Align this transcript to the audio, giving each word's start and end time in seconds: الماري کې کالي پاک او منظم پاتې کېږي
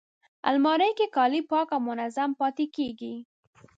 الماري 0.49 0.91
کې 0.97 1.07
کالي 1.15 1.41
پاک 1.51 1.67
او 1.75 1.79
منظم 1.87 2.29
پاتې 2.39 2.65
کېږي 2.75 3.15